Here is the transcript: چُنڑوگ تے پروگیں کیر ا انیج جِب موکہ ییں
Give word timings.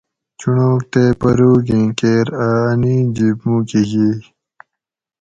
چُنڑوگ 0.39 0.81
تے 0.91 1.03
پروگیں 1.19 1.87
کیر 1.99 2.27
ا 2.47 2.49
انیج 2.69 3.05
جِب 3.15 3.37
موکہ 3.49 3.81
ییں 3.91 4.17